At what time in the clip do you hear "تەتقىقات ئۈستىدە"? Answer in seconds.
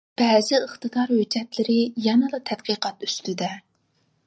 2.51-3.55